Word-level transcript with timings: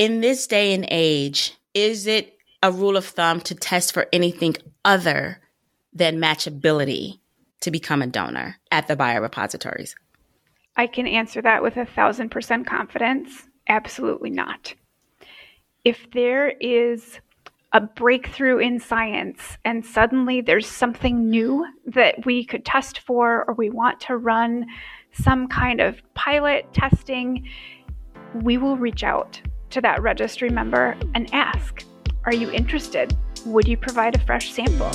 in 0.00 0.22
this 0.22 0.46
day 0.46 0.72
and 0.72 0.86
age, 0.90 1.52
is 1.74 2.06
it 2.06 2.38
a 2.62 2.72
rule 2.72 2.96
of 2.96 3.04
thumb 3.04 3.38
to 3.42 3.54
test 3.54 3.92
for 3.92 4.06
anything 4.14 4.56
other 4.82 5.38
than 5.92 6.16
matchability 6.16 7.18
to 7.60 7.70
become 7.70 8.00
a 8.00 8.06
donor 8.06 8.56
at 8.70 8.88
the 8.88 8.96
biorepositories? 8.96 9.94
I 10.74 10.86
can 10.86 11.06
answer 11.06 11.42
that 11.42 11.62
with 11.62 11.76
a 11.76 11.84
thousand 11.84 12.30
percent 12.30 12.66
confidence. 12.66 13.46
Absolutely 13.68 14.30
not. 14.30 14.72
If 15.84 16.10
there 16.14 16.48
is 16.48 17.20
a 17.74 17.82
breakthrough 17.82 18.56
in 18.56 18.80
science 18.80 19.58
and 19.66 19.84
suddenly 19.84 20.40
there's 20.40 20.66
something 20.66 21.28
new 21.28 21.66
that 21.84 22.24
we 22.24 22.42
could 22.46 22.64
test 22.64 23.00
for 23.00 23.44
or 23.46 23.52
we 23.52 23.68
want 23.68 24.00
to 24.00 24.16
run 24.16 24.64
some 25.12 25.46
kind 25.46 25.78
of 25.78 26.00
pilot 26.14 26.72
testing, 26.72 27.46
we 28.42 28.56
will 28.56 28.78
reach 28.78 29.04
out 29.04 29.42
to 29.70 29.80
that 29.80 30.02
registry 30.02 30.50
member 30.50 30.96
and 31.14 31.32
ask, 31.32 31.84
Are 32.24 32.34
you 32.34 32.50
interested? 32.50 33.16
Would 33.46 33.68
you 33.68 33.76
provide 33.76 34.14
a 34.16 34.18
fresh 34.18 34.52
sample? 34.52 34.90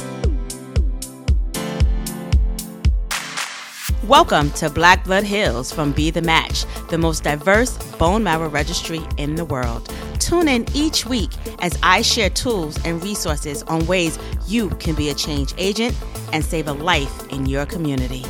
Welcome 4.07 4.51
to 4.51 4.69
Black 4.69 5.03
Blood 5.05 5.23
Heals 5.23 5.71
from 5.71 5.91
Be 5.91 6.11
the 6.11 6.21
Match, 6.21 6.65
the 6.89 6.97
most 6.97 7.23
diverse 7.23 7.77
bone 7.93 8.23
marrow 8.23 8.49
registry 8.49 9.01
in 9.17 9.35
the 9.35 9.45
world. 9.45 9.91
Tune 10.19 10.47
in 10.47 10.65
each 10.75 11.05
week 11.05 11.31
as 11.59 11.77
I 11.81 12.01
share 12.01 12.29
tools 12.29 12.77
and 12.85 13.03
resources 13.03 13.63
on 13.63 13.85
ways 13.87 14.19
you 14.47 14.69
can 14.69 14.93
be 14.93 15.09
a 15.09 15.15
change 15.15 15.53
agent 15.57 15.97
and 16.33 16.43
save 16.43 16.67
a 16.67 16.73
life 16.73 17.31
in 17.31 17.45
your 17.45 17.65
community. 17.65 18.23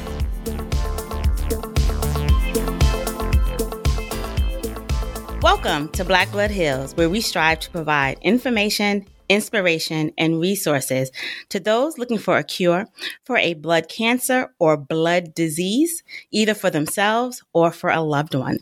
Welcome 5.46 5.90
to 5.90 6.04
Black 6.04 6.32
Blood 6.32 6.50
Heals, 6.50 6.98
where 6.98 7.08
we 7.08 7.22
strive 7.22 7.60
to 7.60 7.70
provide 7.70 8.18
information 8.24 9.06
inspiration, 9.30 10.12
and 10.18 10.40
resources 10.40 11.12
to 11.50 11.60
those 11.60 12.00
looking 12.00 12.18
for 12.18 12.40
a 12.40 12.44
cure 12.44 12.88
for 13.26 13.38
a 13.38 13.54
blood 13.54 13.88
cancer 13.88 14.52
or 14.58 14.76
blood 14.76 15.36
disease, 15.36 16.02
either 16.32 16.56
for 16.56 16.72
themselves 16.72 17.44
or 17.54 17.72
for 17.72 17.92
a 17.92 18.02
loved 18.02 18.34
one. 18.34 18.58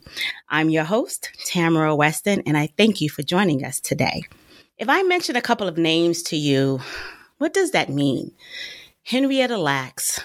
I'm 0.50 0.70
your 0.70 0.84
host, 0.84 1.30
Tamara 1.46 1.96
Weston, 1.96 2.44
and 2.46 2.58
I 2.58 2.68
thank 2.78 3.00
you 3.00 3.10
for 3.10 3.24
joining 3.24 3.64
us 3.64 3.80
today. 3.80 4.24
If 4.78 4.90
I 4.90 5.04
mention 5.04 5.38
a 5.38 5.42
couple 5.42 5.70
of 5.70 5.78
names 5.78 6.22
to 6.24 6.36
you, 6.36 6.82
what 7.38 7.54
does 7.54 7.72
that 7.72 7.88
mean? 7.88 8.34
Henrietta 9.04 9.58
Lacks, 9.58 10.20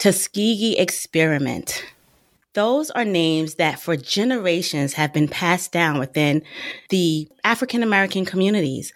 Tuskegee 0.00 0.76
Experiment, 0.76 1.84
those 2.54 2.90
are 2.90 3.04
names 3.04 3.56
that 3.56 3.80
for 3.80 3.96
generations 3.96 4.94
have 4.94 5.12
been 5.12 5.28
passed 5.28 5.72
down 5.72 5.98
within 5.98 6.42
the 6.90 7.28
African 7.44 7.82
American 7.82 8.24
communities. 8.24 8.92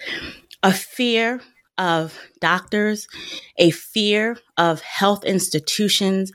A 0.63 0.73
fear 0.73 1.41
of 1.79 2.19
doctors, 2.41 3.07
a 3.59 3.71
fear 3.71 4.39
of 4.57 4.81
health 4.81 5.25
institutions, 5.25 6.33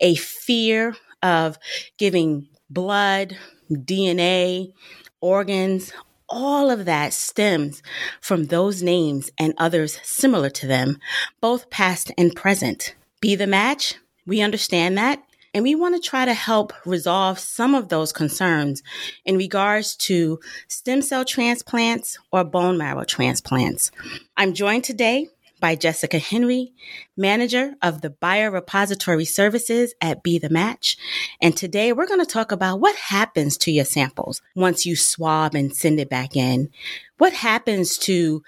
a 0.00 0.14
fear 0.14 0.96
of 1.22 1.58
giving 1.98 2.48
blood, 2.70 3.36
DNA, 3.70 4.72
organs, 5.20 5.92
all 6.28 6.70
of 6.70 6.84
that 6.84 7.12
stems 7.12 7.82
from 8.20 8.46
those 8.46 8.82
names 8.82 9.30
and 9.38 9.54
others 9.58 10.00
similar 10.02 10.50
to 10.50 10.66
them, 10.66 10.98
both 11.40 11.70
past 11.70 12.10
and 12.16 12.34
present. 12.34 12.94
Be 13.20 13.34
the 13.34 13.46
match. 13.46 13.96
We 14.26 14.40
understand 14.40 14.96
that. 14.98 15.22
And 15.54 15.62
we 15.62 15.76
want 15.76 15.94
to 15.94 16.06
try 16.06 16.24
to 16.24 16.34
help 16.34 16.72
resolve 16.84 17.38
some 17.38 17.76
of 17.76 17.88
those 17.88 18.12
concerns 18.12 18.82
in 19.24 19.36
regards 19.36 19.94
to 19.96 20.40
stem 20.66 21.00
cell 21.00 21.24
transplants 21.24 22.18
or 22.32 22.42
bone 22.42 22.76
marrow 22.76 23.04
transplants. 23.04 23.92
I'm 24.36 24.52
joined 24.52 24.82
today 24.82 25.28
by 25.60 25.76
Jessica 25.76 26.18
Henry, 26.18 26.74
manager 27.16 27.74
of 27.80 28.00
the 28.00 28.10
biorepository 28.10 29.26
services 29.26 29.94
at 30.00 30.24
Be 30.24 30.38
the 30.38 30.50
Match. 30.50 30.98
And 31.40 31.56
today 31.56 31.92
we're 31.92 32.08
going 32.08 32.20
to 32.20 32.26
talk 32.26 32.50
about 32.50 32.80
what 32.80 32.96
happens 32.96 33.56
to 33.58 33.70
your 33.70 33.84
samples 33.84 34.42
once 34.56 34.84
you 34.84 34.96
swab 34.96 35.54
and 35.54 35.74
send 35.74 36.00
it 36.00 36.10
back 36.10 36.36
in. 36.36 36.70
What 37.18 37.32
happens 37.32 37.96
to 37.98 38.42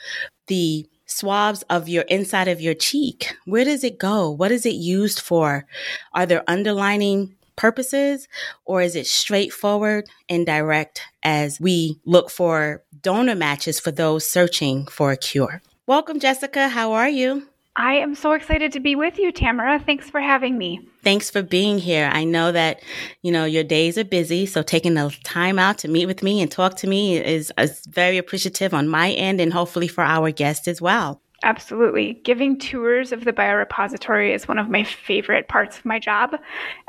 the 0.49 0.87
swabs 1.07 1.63
of 1.63 1.89
your 1.89 2.03
inside 2.05 2.49
of 2.49 2.61
your 2.61 2.75
cheek. 2.75 3.35
Where 3.45 3.65
does 3.65 3.85
it 3.85 3.99
go? 3.99 4.31
What 4.31 4.53
is 4.53 4.67
it 4.67 4.75
used 4.75 5.21
for? 5.21 5.67
Are 6.13 6.27
there 6.27 6.45
underlining 6.49 7.35
purposes 7.57 8.29
or 8.65 8.83
is 8.83 8.95
it 8.95 9.07
straightforward 9.07 10.07
and 10.29 10.45
direct 10.45 11.01
as 11.23 11.59
we 11.61 11.99
look 12.05 12.31
for 12.31 12.83
donor 13.01 13.35
matches 13.35 13.81
for 13.81 13.91
those 13.91 14.29
searching 14.29 14.87
for 14.87 15.11
a 15.13 15.17
cure? 15.17 15.63
Welcome, 15.87 16.21
Jessica. 16.21 16.69
How 16.69 16.93
are 16.93 17.09
you? 17.09 17.49
I 17.79 17.95
am 17.97 18.15
so 18.15 18.33
excited 18.33 18.73
to 18.73 18.81
be 18.81 18.97
with 18.97 19.19
you, 19.19 19.31
Tamara. 19.31 19.79
Thanks 19.79 20.09
for 20.09 20.19
having 20.19 20.57
me. 20.57 20.89
Thanks 21.05 21.31
for 21.31 21.43
being 21.43 21.79
here. 21.79 22.11
I 22.11 22.25
know 22.25 22.51
that, 22.51 22.83
you 23.23 23.31
know, 23.31 23.45
your 23.45 23.65
days 23.65 23.99
are 23.99 24.05
busy, 24.05 24.47
so 24.47 24.63
taking 24.63 24.95
the 24.95 25.15
time 25.25 25.59
out 25.59 25.77
to 25.79 25.89
meet 25.89 26.07
with 26.07 26.23
me 26.23 26.41
and 26.41 26.51
talk 26.51 26.77
to 26.77 26.87
me 26.87 27.19
is, 27.19 27.53
is 27.59 27.85
very 27.87 28.17
appreciative 28.17 28.73
on 28.73 28.89
my 28.89 29.11
end 29.13 29.43
and 29.43 29.53
hopefully 29.53 29.89
for 29.89 30.03
our 30.03 30.31
guests 30.31 30.67
as 30.67 30.81
well. 30.81 31.21
Absolutely. 31.43 32.15
Giving 32.25 32.59
tours 32.59 33.13
of 33.13 33.25
the 33.25 33.33
biorepository 33.33 34.35
is 34.35 34.49
one 34.49 34.59
of 34.59 34.71
my 34.71 34.85
favorite 34.85 35.49
parts 35.49 35.79
of 35.79 35.85
my 35.85 35.99
job. 35.99 36.35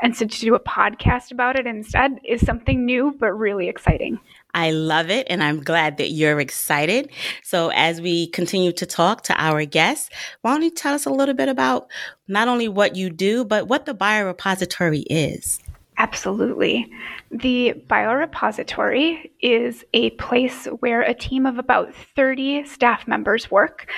And 0.00 0.16
so 0.16 0.26
to 0.26 0.40
do 0.40 0.54
a 0.54 0.60
podcast 0.60 1.30
about 1.30 1.58
it 1.58 1.66
instead 1.66 2.18
is 2.24 2.44
something 2.44 2.84
new, 2.84 3.14
but 3.18 3.32
really 3.32 3.68
exciting. 3.68 4.18
I 4.54 4.70
love 4.70 5.10
it, 5.10 5.26
and 5.28 5.42
I'm 5.42 5.62
glad 5.62 5.98
that 5.98 6.10
you're 6.10 6.40
excited. 6.40 7.10
So, 7.42 7.70
as 7.74 8.00
we 8.00 8.28
continue 8.28 8.72
to 8.72 8.86
talk 8.86 9.22
to 9.24 9.34
our 9.40 9.66
guests, 9.66 10.08
why 10.40 10.52
don't 10.52 10.62
you 10.62 10.70
tell 10.70 10.94
us 10.94 11.04
a 11.04 11.10
little 11.10 11.34
bit 11.34 11.50
about 11.50 11.88
not 12.28 12.48
only 12.48 12.66
what 12.66 12.96
you 12.96 13.10
do, 13.10 13.44
but 13.44 13.68
what 13.68 13.84
the 13.84 13.94
biorepository 13.94 15.04
is? 15.10 15.60
Absolutely. 15.98 16.88
The 17.32 17.74
biorepository 17.88 19.30
is 19.40 19.84
a 19.92 20.10
place 20.10 20.66
where 20.78 21.02
a 21.02 21.12
team 21.12 21.44
of 21.44 21.58
about 21.58 21.92
30 22.14 22.64
staff 22.66 23.08
members 23.08 23.50
work 23.50 23.90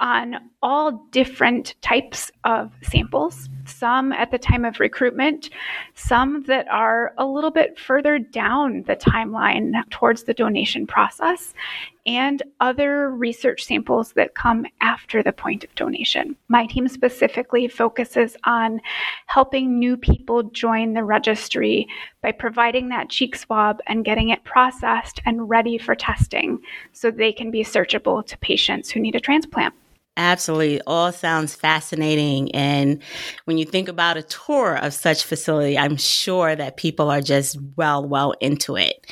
on 0.00 0.36
all 0.62 1.06
different 1.10 1.74
types 1.82 2.30
of 2.44 2.72
samples, 2.82 3.48
some 3.66 4.12
at 4.12 4.30
the 4.30 4.38
time 4.38 4.64
of 4.64 4.80
recruitment, 4.80 5.50
some 5.94 6.42
that 6.44 6.66
are 6.68 7.12
a 7.18 7.26
little 7.26 7.50
bit 7.50 7.78
further 7.78 8.18
down 8.18 8.82
the 8.86 8.96
timeline 8.96 9.72
towards 9.90 10.24
the 10.24 10.34
donation 10.34 10.86
process, 10.86 11.54
and 12.06 12.42
other 12.60 13.10
research 13.10 13.62
samples 13.62 14.12
that 14.14 14.34
come 14.34 14.66
after 14.80 15.22
the 15.22 15.32
point 15.32 15.62
of 15.64 15.74
donation. 15.74 16.34
My 16.48 16.66
team 16.66 16.88
specifically 16.88 17.68
focuses 17.68 18.36
on 18.44 18.80
helping 19.26 19.78
new 19.78 19.96
people 19.98 20.44
join 20.44 20.94
the 20.94 21.04
registry 21.04 21.86
by 22.22 22.32
providing 22.32 22.88
that 22.88 23.10
cheek 23.10 23.36
swab 23.36 23.80
and 23.86 24.04
getting 24.04 24.30
it 24.30 24.44
processed 24.44 25.20
and 25.26 25.48
ready 25.48 25.76
for 25.76 25.94
testing 25.94 26.58
so 26.92 27.10
they 27.10 27.32
can 27.32 27.50
be 27.50 27.62
searchable 27.62 28.26
to 28.26 28.38
patients 28.38 28.90
who 28.90 29.00
need 29.00 29.14
a 29.14 29.20
transplant. 29.20 29.74
Absolutely. 30.22 30.82
All 30.86 31.12
sounds 31.12 31.54
fascinating. 31.54 32.54
And 32.54 33.02
when 33.46 33.56
you 33.56 33.64
think 33.64 33.88
about 33.88 34.18
a 34.18 34.22
tour 34.22 34.74
of 34.76 34.92
such 34.92 35.24
facility, 35.24 35.78
I'm 35.78 35.96
sure 35.96 36.54
that 36.54 36.76
people 36.76 37.10
are 37.10 37.22
just 37.22 37.56
well, 37.76 38.06
well 38.06 38.34
into 38.38 38.76
it. 38.76 39.06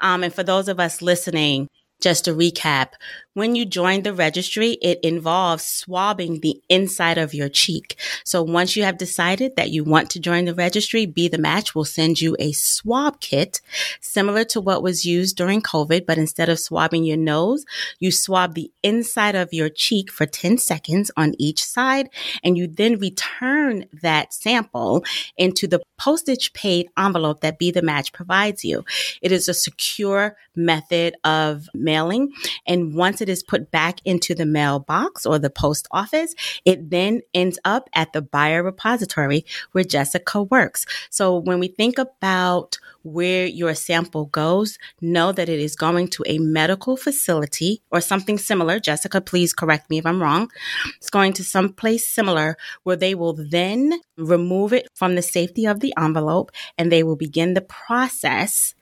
Um, 0.00 0.22
and 0.22 0.32
for 0.32 0.44
those 0.44 0.68
of 0.68 0.78
us 0.78 1.02
listening, 1.02 1.68
just 2.00 2.26
to 2.26 2.32
recap, 2.34 2.92
when 3.34 3.54
you 3.54 3.66
join 3.66 4.02
the 4.02 4.14
registry, 4.14 4.78
it 4.80 5.00
involves 5.02 5.64
swabbing 5.64 6.40
the 6.40 6.62
inside 6.68 7.18
of 7.18 7.34
your 7.34 7.48
cheek. 7.48 7.96
So 8.24 8.42
once 8.42 8.76
you 8.76 8.84
have 8.84 8.96
decided 8.96 9.56
that 9.56 9.70
you 9.70 9.84
want 9.84 10.08
to 10.10 10.20
join 10.20 10.44
the 10.44 10.54
registry, 10.54 11.04
Be 11.04 11.28
the 11.28 11.38
Match 11.38 11.74
will 11.74 11.84
send 11.84 12.20
you 12.20 12.36
a 12.38 12.52
swab 12.52 13.20
kit 13.20 13.60
similar 14.00 14.44
to 14.44 14.60
what 14.60 14.82
was 14.82 15.04
used 15.04 15.36
during 15.36 15.60
COVID, 15.60 16.06
but 16.06 16.16
instead 16.16 16.48
of 16.48 16.60
swabbing 16.60 17.04
your 17.04 17.16
nose, 17.16 17.64
you 17.98 18.12
swab 18.12 18.54
the 18.54 18.70
inside 18.82 19.34
of 19.34 19.52
your 19.52 19.68
cheek 19.68 20.12
for 20.12 20.26
10 20.26 20.58
seconds 20.58 21.10
on 21.16 21.34
each 21.38 21.62
side, 21.62 22.10
and 22.42 22.56
you 22.56 22.66
then 22.68 22.98
return 22.98 23.86
that 23.92 24.32
sample 24.32 25.04
into 25.36 25.66
the 25.66 25.82
postage 25.98 26.52
paid 26.52 26.88
envelope 26.96 27.40
that 27.40 27.58
Be 27.58 27.70
the 27.70 27.82
Match 27.82 28.12
provides 28.12 28.64
you. 28.64 28.84
It 29.20 29.32
is 29.32 29.48
a 29.48 29.54
secure 29.54 30.36
method 30.54 31.16
of 31.24 31.68
mailing, 31.74 32.32
and 32.66 32.94
once 32.94 33.23
it 33.24 33.30
is 33.30 33.42
put 33.42 33.70
back 33.70 33.98
into 34.04 34.34
the 34.34 34.46
mailbox 34.46 35.26
or 35.26 35.38
the 35.38 35.50
post 35.50 35.88
office, 35.90 36.34
it 36.64 36.90
then 36.90 37.22
ends 37.32 37.58
up 37.64 37.90
at 37.94 38.12
the 38.12 38.22
buyer 38.22 38.54
biorepository 38.54 39.44
where 39.72 39.84
Jessica 39.84 40.42
works. 40.42 40.86
So 41.10 41.38
when 41.38 41.58
we 41.58 41.68
think 41.68 41.98
about 41.98 42.78
where 43.02 43.46
your 43.46 43.74
sample 43.74 44.26
goes, 44.26 44.78
know 45.00 45.32
that 45.32 45.48
it 45.48 45.60
is 45.60 45.76
going 45.76 46.08
to 46.08 46.24
a 46.26 46.38
medical 46.38 46.96
facility 46.96 47.82
or 47.90 48.00
something 48.00 48.38
similar. 48.38 48.78
Jessica, 48.80 49.20
please 49.20 49.52
correct 49.52 49.90
me 49.90 49.98
if 49.98 50.06
I'm 50.06 50.22
wrong. 50.22 50.50
It's 50.96 51.10
going 51.10 51.32
to 51.34 51.44
some 51.44 51.72
place 51.72 52.08
similar 52.08 52.56
where 52.82 52.96
they 52.96 53.14
will 53.14 53.34
then 53.34 54.00
remove 54.16 54.72
it 54.72 54.88
from 54.94 55.14
the 55.14 55.22
safety 55.22 55.66
of 55.66 55.80
the 55.80 55.92
envelope 55.98 56.50
and 56.78 56.90
they 56.90 57.02
will 57.02 57.16
begin 57.16 57.54
the 57.54 57.60
process 57.60 58.74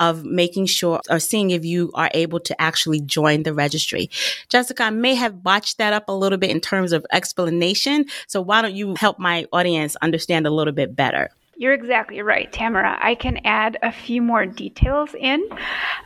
of 0.00 0.24
making 0.24 0.66
sure 0.66 1.00
or 1.10 1.18
seeing 1.18 1.50
if 1.50 1.64
you 1.64 1.90
are 1.94 2.10
able 2.14 2.40
to 2.40 2.60
actually 2.60 3.00
join 3.00 3.42
the 3.42 3.54
registry. 3.54 4.10
Jessica, 4.48 4.84
I 4.84 4.90
may 4.90 5.14
have 5.14 5.42
botched 5.42 5.78
that 5.78 5.92
up 5.92 6.08
a 6.08 6.12
little 6.12 6.38
bit 6.38 6.50
in 6.50 6.60
terms 6.60 6.92
of 6.92 7.06
explanation. 7.12 8.06
So 8.26 8.40
why 8.40 8.62
don't 8.62 8.74
you 8.74 8.94
help 8.96 9.18
my 9.18 9.46
audience 9.52 9.96
understand 9.96 10.46
a 10.46 10.50
little 10.50 10.72
bit 10.72 10.94
better? 10.96 11.30
You're 11.58 11.72
exactly 11.72 12.20
right, 12.20 12.52
Tamara. 12.52 12.98
I 13.00 13.14
can 13.14 13.38
add 13.44 13.78
a 13.82 13.90
few 13.90 14.20
more 14.20 14.44
details 14.44 15.14
in. 15.18 15.42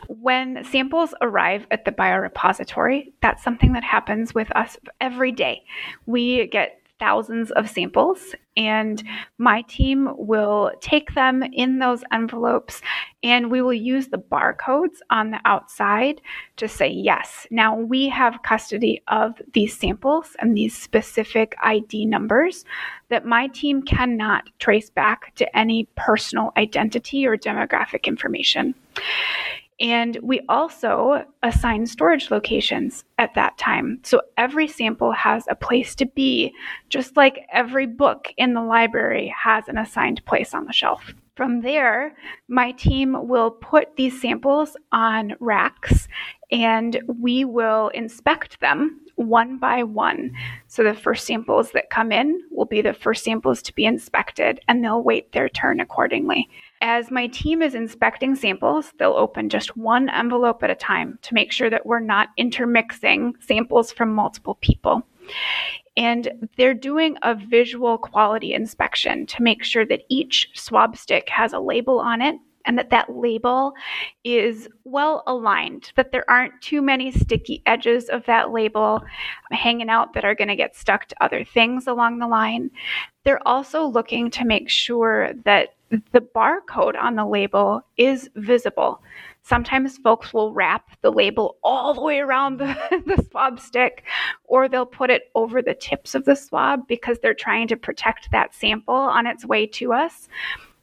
When 0.07 0.63
samples 0.63 1.13
arrive 1.21 1.67
at 1.71 1.83
the 1.83 1.91
biorepository, 1.91 3.11
that's 3.21 3.43
something 3.43 3.73
that 3.73 3.83
happens 3.83 4.33
with 4.33 4.49
us 4.55 4.77
every 5.01 5.33
day. 5.33 5.63
We 6.05 6.47
get 6.47 6.80
thousands 7.01 7.49
of 7.51 7.67
samples, 7.67 8.35
and 8.55 9.03
my 9.39 9.63
team 9.63 10.07
will 10.17 10.71
take 10.81 11.15
them 11.15 11.41
in 11.41 11.79
those 11.79 12.03
envelopes 12.11 12.81
and 13.23 13.49
we 13.49 13.61
will 13.61 13.73
use 13.73 14.07
the 14.09 14.17
barcodes 14.17 14.97
on 15.09 15.31
the 15.31 15.39
outside 15.45 16.21
to 16.57 16.67
say, 16.67 16.87
yes, 16.87 17.47
now 17.49 17.75
we 17.75 18.07
have 18.09 18.43
custody 18.43 19.01
of 19.07 19.41
these 19.53 19.75
samples 19.75 20.35
and 20.39 20.55
these 20.55 20.77
specific 20.77 21.55
ID 21.63 22.05
numbers 22.05 22.65
that 23.09 23.25
my 23.25 23.47
team 23.47 23.81
cannot 23.81 24.43
trace 24.59 24.89
back 24.91 25.33
to 25.35 25.57
any 25.57 25.87
personal 25.95 26.51
identity 26.55 27.25
or 27.25 27.35
demographic 27.35 28.03
information. 28.03 28.75
And 29.81 30.19
we 30.21 30.41
also 30.47 31.25
assign 31.41 31.87
storage 31.87 32.29
locations 32.29 33.03
at 33.17 33.33
that 33.33 33.57
time. 33.57 33.99
So 34.03 34.21
every 34.37 34.67
sample 34.67 35.11
has 35.11 35.45
a 35.49 35.55
place 35.55 35.95
to 35.95 36.05
be, 36.05 36.53
just 36.89 37.17
like 37.17 37.47
every 37.51 37.87
book 37.87 38.27
in 38.37 38.53
the 38.53 38.61
library 38.61 39.33
has 39.35 39.67
an 39.67 39.79
assigned 39.79 40.23
place 40.25 40.53
on 40.53 40.65
the 40.65 40.73
shelf. 40.73 41.15
From 41.35 41.61
there, 41.61 42.15
my 42.47 42.73
team 42.73 43.27
will 43.27 43.49
put 43.49 43.95
these 43.95 44.21
samples 44.21 44.77
on 44.91 45.33
racks 45.39 46.07
and 46.51 47.01
we 47.07 47.43
will 47.43 47.87
inspect 47.89 48.59
them 48.59 49.01
one 49.15 49.57
by 49.57 49.81
one. 49.81 50.31
So 50.67 50.83
the 50.83 50.93
first 50.93 51.25
samples 51.25 51.71
that 51.71 51.89
come 51.89 52.11
in 52.11 52.39
will 52.51 52.65
be 52.65 52.81
the 52.81 52.93
first 52.93 53.23
samples 53.23 53.63
to 53.63 53.73
be 53.73 53.85
inspected 53.85 54.59
and 54.67 54.83
they'll 54.83 55.01
wait 55.01 55.31
their 55.31 55.49
turn 55.49 55.79
accordingly. 55.79 56.49
As 56.81 57.11
my 57.11 57.27
team 57.27 57.61
is 57.61 57.75
inspecting 57.75 58.35
samples, 58.35 58.91
they'll 58.97 59.13
open 59.13 59.49
just 59.49 59.77
one 59.77 60.09
envelope 60.09 60.63
at 60.63 60.71
a 60.71 60.75
time 60.75 61.19
to 61.21 61.35
make 61.35 61.51
sure 61.51 61.69
that 61.69 61.85
we're 61.85 61.99
not 61.99 62.29
intermixing 62.37 63.35
samples 63.39 63.91
from 63.91 64.13
multiple 64.15 64.55
people. 64.61 65.03
And 65.95 66.49
they're 66.57 66.73
doing 66.73 67.17
a 67.21 67.35
visual 67.35 67.99
quality 67.99 68.53
inspection 68.53 69.27
to 69.27 69.43
make 69.43 69.63
sure 69.63 69.85
that 69.85 70.03
each 70.09 70.49
swab 70.55 70.97
stick 70.97 71.29
has 71.29 71.53
a 71.53 71.59
label 71.59 71.99
on 71.99 72.21
it 72.21 72.35
and 72.65 72.77
that 72.77 72.89
that 72.91 73.15
label 73.15 73.73
is 74.23 74.67
well 74.83 75.23
aligned 75.27 75.91
that 75.95 76.11
there 76.11 76.29
aren't 76.29 76.61
too 76.61 76.81
many 76.81 77.11
sticky 77.11 77.61
edges 77.65 78.09
of 78.09 78.25
that 78.25 78.51
label 78.51 79.01
hanging 79.51 79.89
out 79.89 80.13
that 80.13 80.25
are 80.25 80.35
going 80.35 80.47
to 80.47 80.55
get 80.55 80.75
stuck 80.75 81.07
to 81.07 81.23
other 81.23 81.43
things 81.43 81.87
along 81.87 82.19
the 82.19 82.27
line 82.27 82.69
they're 83.23 83.45
also 83.47 83.85
looking 83.85 84.29
to 84.29 84.45
make 84.45 84.69
sure 84.69 85.33
that 85.43 85.69
the 86.11 86.21
barcode 86.21 86.95
on 86.97 87.15
the 87.15 87.25
label 87.25 87.85
is 87.97 88.29
visible. 88.35 89.01
Sometimes 89.43 89.97
folks 89.97 90.33
will 90.33 90.53
wrap 90.53 90.89
the 91.01 91.11
label 91.11 91.57
all 91.63 91.93
the 91.93 92.01
way 92.01 92.19
around 92.19 92.57
the, 92.57 92.77
the, 93.05 93.23
swab 93.29 93.59
stick, 93.59 94.03
or 94.45 94.69
they'll 94.69 94.85
put 94.85 95.09
it 95.09 95.31
over 95.35 95.61
the 95.61 95.73
tips 95.73 96.15
of 96.15 96.25
the 96.25 96.35
swab 96.35 96.87
because 96.87 97.17
they're 97.19 97.33
trying 97.33 97.67
to 97.67 97.75
protect 97.75 98.31
that 98.31 98.53
sample 98.53 98.95
on 98.95 99.27
its 99.27 99.45
way 99.45 99.65
to 99.65 99.93
us. 99.93 100.29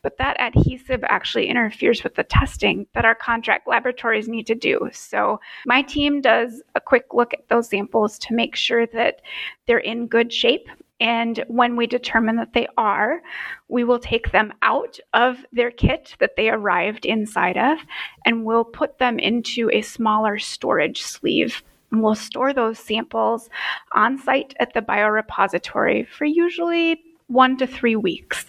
But 0.02 0.18
that 0.18 0.40
adhesive 0.40 1.02
actually 1.04 1.48
interferes 1.48 2.04
with 2.04 2.14
the 2.14 2.22
testing 2.24 2.86
that 2.94 3.04
our 3.04 3.16
contract 3.16 3.66
laboratories 3.66 4.28
need 4.28 4.46
to 4.46 4.54
do. 4.54 4.88
So, 4.92 5.40
my 5.66 5.82
team 5.82 6.20
does 6.20 6.62
a 6.76 6.80
quick 6.80 7.06
look 7.12 7.34
at 7.34 7.48
those 7.48 7.68
samples 7.68 8.18
to 8.20 8.34
make 8.34 8.54
sure 8.54 8.86
that 8.86 9.20
they're 9.66 9.78
in 9.78 10.06
good 10.06 10.32
shape 10.32 10.68
and 11.00 11.44
when 11.48 11.76
we 11.76 11.86
determine 11.86 12.36
that 12.36 12.54
they 12.54 12.66
are, 12.76 13.22
we 13.68 13.84
will 13.84 14.00
take 14.00 14.32
them 14.32 14.52
out 14.62 14.98
of 15.14 15.44
their 15.52 15.70
kit 15.70 16.16
that 16.18 16.34
they 16.36 16.48
arrived 16.48 17.06
inside 17.06 17.56
of 17.56 17.78
and 18.24 18.44
we'll 18.44 18.64
put 18.64 18.98
them 18.98 19.18
into 19.18 19.70
a 19.72 19.82
smaller 19.82 20.38
storage 20.38 21.02
sleeve. 21.02 21.62
And 21.90 22.02
we'll 22.02 22.16
store 22.16 22.52
those 22.52 22.78
samples 22.78 23.48
on 23.92 24.18
site 24.18 24.54
at 24.60 24.74
the 24.74 24.82
biorepository 24.82 26.06
for 26.06 26.26
usually 26.26 27.00
one 27.28 27.56
to 27.58 27.66
three 27.66 27.96
weeks 27.96 28.46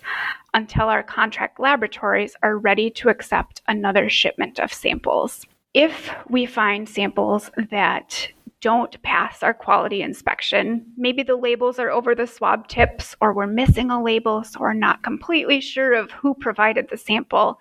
until 0.54 0.88
our 0.88 1.04
contract 1.04 1.60
laboratories 1.60 2.36
are 2.42 2.58
ready 2.58 2.90
to 2.90 3.10
accept 3.10 3.62
another 3.68 4.10
shipment 4.10 4.60
of 4.60 4.74
samples. 4.74 5.46
If 5.74 6.10
we 6.28 6.46
find 6.48 6.90
samples 6.90 7.52
that 7.70 8.30
don't 8.62 9.02
pass 9.04 9.42
our 9.42 9.54
quality 9.54 10.02
inspection. 10.02 10.86
Maybe 10.98 11.24
the 11.24 11.36
labels 11.36 11.80
are 11.80 11.90
over 11.90 12.14
the 12.14 12.28
swab 12.28 12.68
tips, 12.68 13.16
or 13.22 13.34
we're 13.34 13.48
missing 13.48 13.90
a 13.90 14.04
label, 14.04 14.44
so 14.44 14.60
we're 14.60 14.74
not 14.74 15.04
completely 15.04 15.62
sure 15.62 15.94
of 15.94 16.12
who 16.12 16.34
provided 16.34 16.90
the 16.90 16.98
sample. 16.98 17.60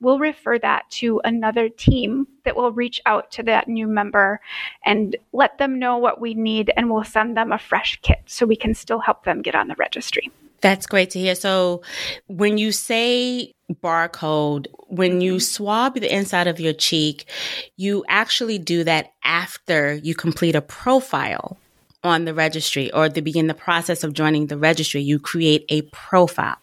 We'll 0.00 0.18
refer 0.18 0.58
that 0.58 0.90
to 0.90 1.20
another 1.24 1.68
team 1.68 2.26
that 2.44 2.56
will 2.56 2.72
reach 2.72 3.00
out 3.06 3.30
to 3.32 3.44
that 3.44 3.68
new 3.68 3.86
member 3.86 4.40
and 4.84 5.14
let 5.32 5.58
them 5.58 5.78
know 5.78 5.96
what 5.96 6.20
we 6.20 6.34
need, 6.34 6.72
and 6.76 6.90
we'll 6.90 7.04
send 7.04 7.36
them 7.36 7.52
a 7.52 7.58
fresh 7.58 8.00
kit 8.02 8.22
so 8.26 8.44
we 8.44 8.56
can 8.56 8.74
still 8.74 8.98
help 8.98 9.24
them 9.24 9.42
get 9.42 9.54
on 9.54 9.68
the 9.68 9.76
registry. 9.76 10.32
That's 10.62 10.86
great 10.86 11.10
to 11.10 11.18
hear. 11.18 11.34
So, 11.34 11.82
when 12.28 12.56
you 12.56 12.72
say 12.72 13.52
barcode, 13.82 14.66
when 14.88 15.20
you 15.20 15.34
mm-hmm. 15.34 15.40
swab 15.40 15.94
the 15.94 16.14
inside 16.14 16.46
of 16.46 16.60
your 16.60 16.72
cheek, 16.72 17.28
you 17.76 18.04
actually 18.08 18.58
do 18.58 18.84
that 18.84 19.12
after 19.24 19.94
you 19.94 20.14
complete 20.14 20.54
a 20.54 20.62
profile 20.62 21.58
on 22.04 22.24
the 22.24 22.34
registry 22.34 22.92
or 22.92 23.08
to 23.08 23.22
begin 23.22 23.46
the 23.46 23.54
process 23.54 24.02
of 24.02 24.12
joining 24.12 24.46
the 24.46 24.58
registry, 24.58 25.00
you 25.00 25.18
create 25.18 25.64
a 25.68 25.82
profile. 25.92 26.56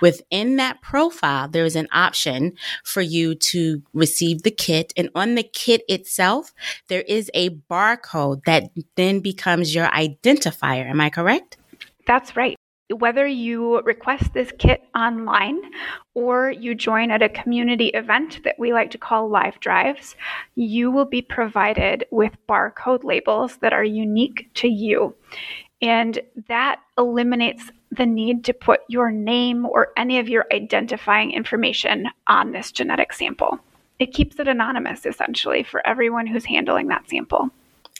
Within 0.00 0.56
that 0.56 0.82
profile, 0.82 1.48
there 1.48 1.64
is 1.64 1.76
an 1.76 1.88
option 1.92 2.54
for 2.84 3.00
you 3.00 3.34
to 3.34 3.82
receive 3.94 4.42
the 4.42 4.50
kit. 4.50 4.92
And 4.96 5.08
on 5.14 5.34
the 5.34 5.42
kit 5.42 5.82
itself, 5.88 6.52
there 6.88 7.02
is 7.02 7.30
a 7.32 7.50
barcode 7.50 8.44
that 8.44 8.70
then 8.96 9.20
becomes 9.20 9.74
your 9.74 9.86
identifier. 9.88 10.88
Am 10.88 11.00
I 11.00 11.08
correct? 11.08 11.56
That's 12.06 12.36
right 12.36 12.56
whether 12.90 13.26
you 13.26 13.80
request 13.82 14.32
this 14.32 14.52
kit 14.58 14.82
online 14.94 15.60
or 16.14 16.50
you 16.50 16.74
join 16.74 17.10
at 17.10 17.22
a 17.22 17.28
community 17.28 17.88
event 17.88 18.40
that 18.44 18.58
we 18.58 18.72
like 18.72 18.90
to 18.90 18.98
call 18.98 19.28
live 19.28 19.58
drives, 19.60 20.16
you 20.54 20.90
will 20.90 21.04
be 21.04 21.22
provided 21.22 22.04
with 22.10 22.36
barcode 22.48 23.04
labels 23.04 23.56
that 23.58 23.72
are 23.72 23.84
unique 23.84 24.50
to 24.54 24.68
you. 24.68 25.14
And 25.80 26.20
that 26.48 26.80
eliminates 26.96 27.70
the 27.90 28.06
need 28.06 28.44
to 28.44 28.54
put 28.54 28.80
your 28.88 29.10
name 29.10 29.66
or 29.66 29.92
any 29.96 30.18
of 30.18 30.28
your 30.28 30.46
identifying 30.52 31.32
information 31.32 32.06
on 32.26 32.52
this 32.52 32.72
genetic 32.72 33.12
sample. 33.12 33.58
It 33.98 34.12
keeps 34.12 34.38
it 34.38 34.48
anonymous 34.48 35.06
essentially 35.06 35.62
for 35.62 35.86
everyone 35.86 36.26
who's 36.26 36.44
handling 36.44 36.88
that 36.88 37.08
sample. 37.08 37.50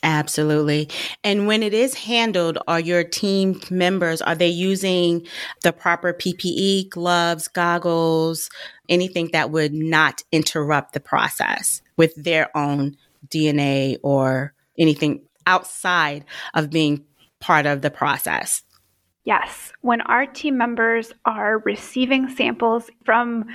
Absolutely. 0.03 0.89
And 1.23 1.47
when 1.47 1.63
it 1.63 1.73
is 1.73 1.93
handled, 1.93 2.57
are 2.67 2.79
your 2.79 3.05
team 3.05 3.61
members, 3.71 4.21
are 4.21 4.35
they 4.35 4.49
using 4.49 5.25
the 5.63 5.71
proper 5.71 6.13
PPE, 6.13 6.89
gloves, 6.89 7.47
goggles, 7.47 8.49
anything 8.89 9.29
that 9.31 9.49
would 9.49 9.73
not 9.73 10.21
interrupt 10.33 10.91
the 10.91 10.99
process 10.99 11.81
with 11.95 12.13
their 12.21 12.55
own 12.55 12.97
DNA 13.29 13.97
or 14.03 14.53
anything 14.77 15.21
outside 15.47 16.25
of 16.53 16.69
being 16.69 17.05
part 17.39 17.65
of 17.65 17.81
the 17.81 17.91
process? 17.91 18.61
Yes, 19.23 19.71
when 19.79 20.01
our 20.01 20.25
team 20.25 20.57
members 20.57 21.13
are 21.23 21.59
receiving 21.59 22.27
samples 22.27 22.89
from 23.05 23.45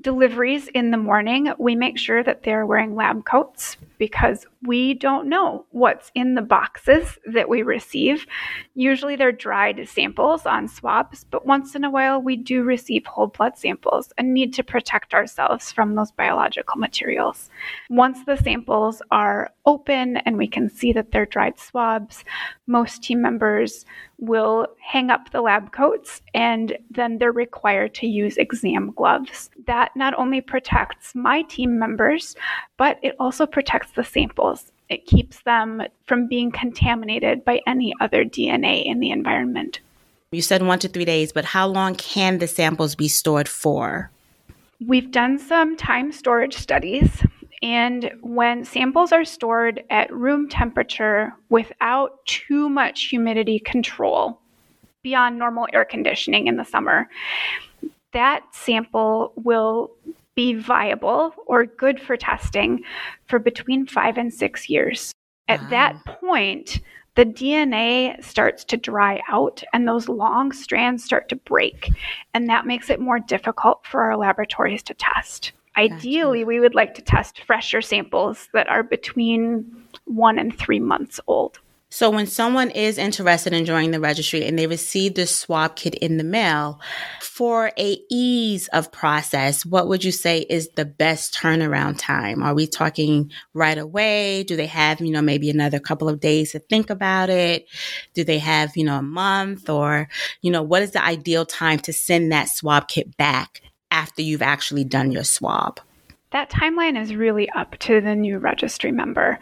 deliveries 0.00 0.68
in 0.68 0.92
the 0.92 0.96
morning, 0.96 1.52
we 1.58 1.76
make 1.76 1.98
sure 1.98 2.22
that 2.22 2.42
they're 2.42 2.64
wearing 2.64 2.94
lab 2.94 3.26
coats 3.26 3.76
because 4.00 4.46
we 4.62 4.94
don't 4.94 5.28
know 5.28 5.66
what's 5.72 6.10
in 6.14 6.34
the 6.34 6.42
boxes 6.42 7.18
that 7.26 7.50
we 7.50 7.62
receive. 7.62 8.26
Usually 8.74 9.14
they're 9.14 9.30
dried 9.30 9.86
samples 9.86 10.46
on 10.46 10.68
swabs, 10.68 11.24
but 11.24 11.46
once 11.46 11.74
in 11.74 11.84
a 11.84 11.90
while 11.90 12.20
we 12.20 12.34
do 12.34 12.62
receive 12.62 13.04
whole 13.04 13.26
blood 13.26 13.58
samples 13.58 14.10
and 14.16 14.32
need 14.32 14.54
to 14.54 14.64
protect 14.64 15.12
ourselves 15.12 15.70
from 15.70 15.94
those 15.94 16.10
biological 16.12 16.78
materials. 16.78 17.50
Once 17.90 18.24
the 18.24 18.38
samples 18.38 19.02
are 19.10 19.50
open 19.66 20.16
and 20.16 20.38
we 20.38 20.48
can 20.48 20.70
see 20.70 20.94
that 20.94 21.12
they're 21.12 21.26
dried 21.26 21.58
swabs, 21.58 22.24
most 22.66 23.02
team 23.02 23.20
members 23.20 23.84
will 24.20 24.66
hang 24.78 25.10
up 25.10 25.30
the 25.30 25.40
lab 25.40 25.72
coats 25.72 26.20
and 26.34 26.76
then 26.90 27.18
they're 27.18 27.32
required 27.32 27.94
to 27.94 28.06
use 28.06 28.36
exam 28.36 28.92
gloves. 28.96 29.50
That 29.66 29.90
not 29.96 30.18
only 30.18 30.40
protects 30.40 31.14
my 31.14 31.42
team 31.42 31.78
members, 31.78 32.36
but 32.76 32.98
it 33.02 33.14
also 33.18 33.46
protects 33.46 33.89
the 33.90 34.04
samples. 34.04 34.72
It 34.88 35.06
keeps 35.06 35.42
them 35.42 35.82
from 36.06 36.26
being 36.26 36.50
contaminated 36.50 37.44
by 37.44 37.60
any 37.66 37.94
other 38.00 38.24
DNA 38.24 38.84
in 38.84 39.00
the 39.00 39.10
environment. 39.10 39.80
You 40.32 40.42
said 40.42 40.62
one 40.62 40.78
to 40.80 40.88
three 40.88 41.04
days, 41.04 41.32
but 41.32 41.44
how 41.44 41.66
long 41.66 41.94
can 41.94 42.38
the 42.38 42.46
samples 42.46 42.94
be 42.94 43.08
stored 43.08 43.48
for? 43.48 44.10
We've 44.84 45.10
done 45.10 45.38
some 45.38 45.76
time 45.76 46.12
storage 46.12 46.56
studies, 46.56 47.22
and 47.62 48.10
when 48.22 48.64
samples 48.64 49.12
are 49.12 49.24
stored 49.24 49.84
at 49.90 50.12
room 50.12 50.48
temperature 50.48 51.34
without 51.48 52.24
too 52.26 52.68
much 52.68 53.04
humidity 53.04 53.58
control 53.58 54.40
beyond 55.02 55.38
normal 55.38 55.66
air 55.72 55.84
conditioning 55.84 56.46
in 56.46 56.56
the 56.56 56.64
summer, 56.64 57.08
that 58.12 58.42
sample 58.52 59.32
will 59.36 59.90
be 60.40 60.54
viable 60.54 61.34
or 61.44 61.66
good 61.66 62.00
for 62.00 62.16
testing 62.16 62.82
for 63.26 63.38
between 63.38 63.84
five 63.84 64.16
and 64.16 64.32
six 64.32 64.70
years. 64.70 65.12
At 65.48 65.60
wow. 65.64 65.68
that 65.68 66.04
point, 66.06 66.80
the 67.14 67.26
DNA 67.26 68.24
starts 68.24 68.64
to 68.64 68.78
dry 68.78 69.20
out 69.28 69.62
and 69.74 69.86
those 69.86 70.08
long 70.08 70.52
strands 70.52 71.04
start 71.04 71.28
to 71.28 71.36
break. 71.36 71.90
And 72.32 72.48
that 72.48 72.64
makes 72.64 72.88
it 72.88 73.00
more 73.00 73.18
difficult 73.18 73.84
for 73.84 74.00
our 74.00 74.16
laboratories 74.16 74.82
to 74.84 74.94
test. 74.94 75.52
Gotcha. 75.76 75.92
Ideally, 75.92 76.44
we 76.44 76.58
would 76.58 76.74
like 76.74 76.94
to 76.94 77.02
test 77.02 77.42
fresher 77.42 77.82
samples 77.82 78.48
that 78.54 78.66
are 78.66 78.82
between 78.82 79.70
one 80.06 80.38
and 80.38 80.56
three 80.56 80.80
months 80.80 81.20
old. 81.26 81.60
So 81.92 82.08
when 82.08 82.26
someone 82.26 82.70
is 82.70 82.98
interested 82.98 83.52
in 83.52 83.64
joining 83.64 83.90
the 83.90 83.98
registry 83.98 84.46
and 84.46 84.56
they 84.56 84.68
receive 84.68 85.14
the 85.14 85.26
swab 85.26 85.74
kit 85.74 85.96
in 85.96 86.18
the 86.18 86.24
mail, 86.24 86.80
for 87.20 87.72
a 87.76 87.98
ease 88.08 88.68
of 88.68 88.92
process, 88.92 89.66
what 89.66 89.88
would 89.88 90.04
you 90.04 90.12
say 90.12 90.40
is 90.48 90.68
the 90.76 90.84
best 90.84 91.34
turnaround 91.34 91.98
time? 91.98 92.44
Are 92.44 92.54
we 92.54 92.68
talking 92.68 93.32
right 93.54 93.76
away? 93.76 94.44
Do 94.44 94.54
they 94.54 94.66
have, 94.66 95.00
you 95.00 95.10
know, 95.10 95.20
maybe 95.20 95.50
another 95.50 95.80
couple 95.80 96.08
of 96.08 96.20
days 96.20 96.52
to 96.52 96.60
think 96.60 96.90
about 96.90 97.28
it? 97.28 97.66
Do 98.14 98.22
they 98.22 98.38
have, 98.38 98.76
you 98.76 98.84
know, 98.84 98.98
a 98.98 99.02
month 99.02 99.68
or, 99.68 100.08
you 100.42 100.52
know, 100.52 100.62
what 100.62 100.82
is 100.82 100.92
the 100.92 101.04
ideal 101.04 101.44
time 101.44 101.80
to 101.80 101.92
send 101.92 102.30
that 102.30 102.48
swab 102.48 102.86
kit 102.86 103.16
back 103.16 103.62
after 103.90 104.22
you've 104.22 104.42
actually 104.42 104.84
done 104.84 105.10
your 105.10 105.24
swab? 105.24 105.80
That 106.32 106.50
timeline 106.50 107.00
is 107.00 107.14
really 107.14 107.50
up 107.50 107.76
to 107.80 108.00
the 108.00 108.14
new 108.14 108.38
registry 108.38 108.92
member. 108.92 109.38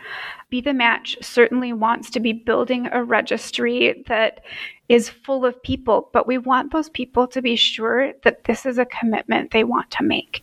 Be 0.49 0.63
the 0.63 0.73
Match 0.73 1.19
certainly 1.21 1.73
wants 1.73 2.09
to 2.11 2.21
be 2.21 2.33
building 2.33 2.89
a 2.91 3.05
registry 3.05 4.03
that 4.07 4.41
is 4.89 5.11
full 5.11 5.45
of 5.45 5.63
people, 5.63 6.09
but 6.13 6.27
we 6.27 6.39
want 6.39 6.73
those 6.73 6.89
people 6.89 7.27
to 7.29 7.43
be 7.43 7.57
sure 7.57 8.13
that 8.25 8.45
this 8.45 8.65
is 8.65 8.79
a 8.79 8.87
commitment 8.87 9.51
they 9.51 9.65
want 9.65 9.91
to 9.93 10.03
make. 10.03 10.43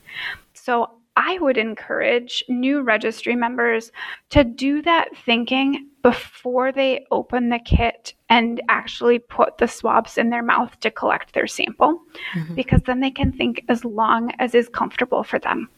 So 0.54 0.90
I 1.16 1.38
would 1.38 1.56
encourage 1.56 2.44
new 2.48 2.82
registry 2.82 3.34
members 3.34 3.90
to 4.30 4.44
do 4.44 4.82
that 4.82 5.16
thinking 5.24 5.88
before 6.02 6.70
they 6.70 7.06
open 7.10 7.48
the 7.48 7.58
kit 7.58 8.12
and 8.28 8.60
actually 8.68 9.18
put 9.18 9.58
the 9.58 9.66
swabs 9.66 10.18
in 10.18 10.30
their 10.30 10.42
mouth 10.42 10.78
to 10.80 10.90
collect 10.90 11.32
their 11.32 11.46
sample, 11.46 12.02
mm-hmm. 12.34 12.54
because 12.54 12.82
then 12.82 13.00
they 13.00 13.10
can 13.10 13.32
think 13.32 13.64
as 13.68 13.84
long 13.84 14.30
as 14.38 14.54
is 14.54 14.68
comfortable 14.68 15.24
for 15.24 15.38
them. 15.38 15.68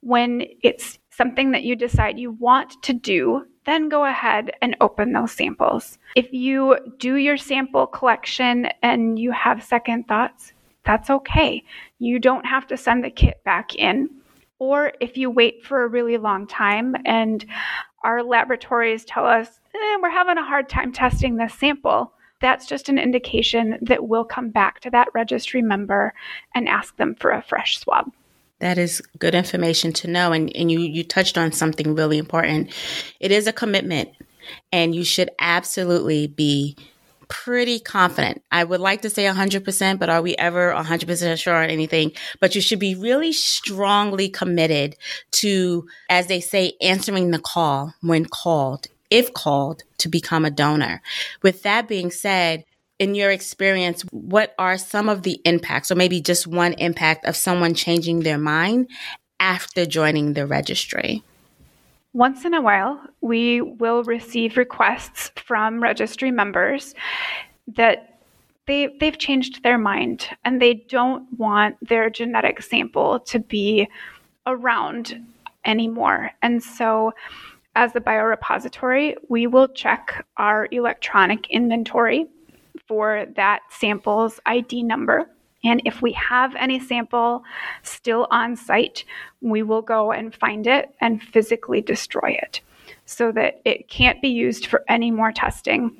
When 0.00 0.44
it's 0.62 0.98
something 1.10 1.50
that 1.50 1.64
you 1.64 1.76
decide 1.76 2.18
you 2.18 2.30
want 2.32 2.80
to 2.82 2.92
do, 2.92 3.44
then 3.66 3.88
go 3.88 4.04
ahead 4.04 4.52
and 4.62 4.76
open 4.80 5.12
those 5.12 5.32
samples. 5.32 5.98
If 6.14 6.32
you 6.32 6.78
do 6.98 7.16
your 7.16 7.36
sample 7.36 7.86
collection 7.86 8.68
and 8.82 9.18
you 9.18 9.32
have 9.32 9.62
second 9.62 10.08
thoughts, 10.08 10.52
that's 10.84 11.10
okay. 11.10 11.62
You 11.98 12.18
don't 12.18 12.46
have 12.46 12.66
to 12.68 12.76
send 12.76 13.04
the 13.04 13.10
kit 13.10 13.42
back 13.44 13.74
in. 13.74 14.08
Or 14.58 14.92
if 15.00 15.16
you 15.16 15.30
wait 15.30 15.64
for 15.64 15.82
a 15.82 15.88
really 15.88 16.16
long 16.16 16.46
time 16.46 16.96
and 17.04 17.44
our 18.04 18.22
laboratories 18.22 19.04
tell 19.04 19.26
us, 19.26 19.60
eh, 19.74 19.96
we're 20.00 20.10
having 20.10 20.38
a 20.38 20.44
hard 20.44 20.68
time 20.68 20.92
testing 20.92 21.36
this 21.36 21.54
sample, 21.54 22.12
that's 22.40 22.66
just 22.66 22.88
an 22.88 22.98
indication 22.98 23.78
that 23.82 24.08
we'll 24.08 24.24
come 24.24 24.50
back 24.50 24.80
to 24.80 24.90
that 24.90 25.08
registry 25.14 25.62
member 25.62 26.14
and 26.54 26.68
ask 26.68 26.96
them 26.96 27.16
for 27.16 27.30
a 27.30 27.42
fresh 27.42 27.78
swab. 27.78 28.10
That 28.60 28.78
is 28.78 29.00
good 29.18 29.34
information 29.34 29.92
to 29.94 30.08
know. 30.08 30.32
And, 30.32 30.54
and 30.56 30.70
you, 30.70 30.80
you 30.80 31.04
touched 31.04 31.38
on 31.38 31.52
something 31.52 31.94
really 31.94 32.18
important. 32.18 32.72
It 33.20 33.30
is 33.30 33.46
a 33.46 33.52
commitment, 33.52 34.10
and 34.72 34.94
you 34.94 35.04
should 35.04 35.30
absolutely 35.38 36.26
be 36.26 36.76
pretty 37.28 37.78
confident. 37.78 38.42
I 38.50 38.64
would 38.64 38.80
like 38.80 39.02
to 39.02 39.10
say 39.10 39.24
100%, 39.24 39.98
but 39.98 40.08
are 40.08 40.22
we 40.22 40.34
ever 40.36 40.72
100% 40.72 41.38
sure 41.38 41.54
on 41.54 41.70
anything? 41.70 42.12
But 42.40 42.54
you 42.54 42.60
should 42.60 42.78
be 42.78 42.94
really 42.94 43.32
strongly 43.32 44.28
committed 44.28 44.96
to, 45.32 45.86
as 46.08 46.26
they 46.26 46.40
say, 46.40 46.72
answering 46.80 47.30
the 47.30 47.38
call 47.38 47.94
when 48.00 48.24
called, 48.24 48.86
if 49.10 49.32
called, 49.34 49.82
to 49.98 50.08
become 50.08 50.44
a 50.44 50.50
donor. 50.50 51.02
With 51.42 51.62
that 51.62 51.86
being 51.86 52.10
said, 52.10 52.64
in 52.98 53.14
your 53.14 53.30
experience, 53.30 54.02
what 54.10 54.54
are 54.58 54.76
some 54.76 55.08
of 55.08 55.22
the 55.22 55.40
impacts, 55.44 55.90
or 55.90 55.94
maybe 55.94 56.20
just 56.20 56.46
one 56.46 56.72
impact 56.74 57.24
of 57.24 57.36
someone 57.36 57.74
changing 57.74 58.20
their 58.20 58.38
mind 58.38 58.88
after 59.38 59.86
joining 59.86 60.32
the 60.32 60.46
registry? 60.46 61.22
Once 62.12 62.44
in 62.44 62.54
a 62.54 62.60
while, 62.60 63.00
we 63.20 63.60
will 63.60 64.02
receive 64.02 64.56
requests 64.56 65.30
from 65.36 65.80
registry 65.80 66.30
members 66.30 66.94
that 67.68 68.20
they, 68.66 68.88
they've 68.98 69.18
changed 69.18 69.62
their 69.62 69.78
mind 69.78 70.28
and 70.44 70.60
they 70.60 70.74
don't 70.74 71.26
want 71.38 71.76
their 71.80 72.10
genetic 72.10 72.62
sample 72.62 73.20
to 73.20 73.38
be 73.38 73.88
around 74.46 75.24
anymore. 75.64 76.30
And 76.42 76.62
so, 76.62 77.12
as 77.76 77.92
the 77.92 78.00
biorepository, 78.00 79.14
we 79.28 79.46
will 79.46 79.68
check 79.68 80.26
our 80.36 80.66
electronic 80.72 81.48
inventory 81.50 82.26
for 82.88 83.26
that 83.36 83.60
sample's 83.70 84.40
ID 84.46 84.82
number. 84.82 85.30
And 85.64 85.82
if 85.84 86.02
we 86.02 86.12
have 86.12 86.54
any 86.56 86.80
sample 86.80 87.44
still 87.82 88.26
on 88.30 88.56
site, 88.56 89.04
we 89.40 89.62
will 89.62 89.82
go 89.82 90.12
and 90.12 90.34
find 90.34 90.66
it 90.66 90.94
and 91.00 91.22
physically 91.22 91.80
destroy 91.80 92.38
it 92.42 92.60
so 93.06 93.32
that 93.32 93.60
it 93.64 93.88
can't 93.88 94.22
be 94.22 94.28
used 94.28 94.66
for 94.66 94.84
any 94.88 95.10
more 95.10 95.32
testing. 95.32 95.96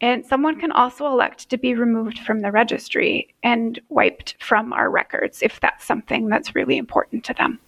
And 0.00 0.24
someone 0.24 0.58
can 0.58 0.72
also 0.72 1.06
elect 1.06 1.50
to 1.50 1.58
be 1.58 1.74
removed 1.74 2.20
from 2.20 2.40
the 2.40 2.50
registry 2.50 3.34
and 3.42 3.78
wiped 3.88 4.36
from 4.40 4.72
our 4.72 4.90
records 4.90 5.42
if 5.42 5.60
that's 5.60 5.84
something 5.84 6.28
that's 6.28 6.54
really 6.54 6.78
important 6.78 7.24
to 7.24 7.34
them. 7.34 7.58